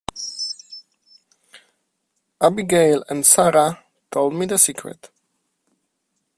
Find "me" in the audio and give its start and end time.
4.33-4.47